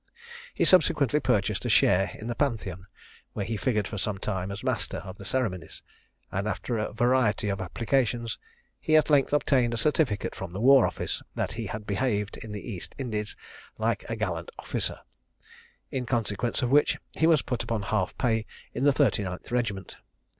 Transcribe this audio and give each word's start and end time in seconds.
He 0.55 0.65
subsequently 0.65 1.19
purchased 1.19 1.63
a 1.63 1.69
share 1.69 2.09
in 2.15 2.25
the 2.25 2.33
Pantheon, 2.33 2.87
where 3.33 3.45
he 3.45 3.55
figured 3.55 3.87
for 3.87 3.99
some 3.99 4.17
time 4.17 4.49
as 4.51 4.63
master 4.63 4.97
of 4.97 5.19
the 5.19 5.25
ceremonies; 5.25 5.83
and 6.31 6.47
after 6.47 6.79
a 6.79 6.91
variety 6.91 7.49
of 7.49 7.61
applications 7.61 8.39
he 8.79 8.95
at 8.97 9.11
length 9.11 9.31
obtained 9.31 9.75
a 9.75 9.77
certificate 9.77 10.33
from 10.33 10.53
the 10.53 10.59
War 10.59 10.87
office, 10.87 11.21
that 11.35 11.51
he 11.53 11.67
had 11.67 11.85
behaved 11.85 12.37
in 12.37 12.51
the 12.51 12.67
East 12.67 12.95
Indies 12.97 13.35
"like 13.77 14.03
a 14.09 14.15
gallant 14.15 14.49
officer;" 14.57 15.01
in 15.91 16.07
consequence 16.07 16.63
of 16.63 16.71
which 16.71 16.97
he 17.13 17.27
was 17.27 17.43
put 17.43 17.61
upon 17.61 17.83
half 17.83 18.17
pay 18.17 18.47
in 18.73 18.85
the 18.85 18.93
39th 18.93 19.51
regiment. 19.51 19.97